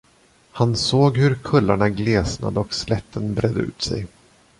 [0.51, 4.07] Han såg hur kullarna glesnade och slätten bredde ut sig.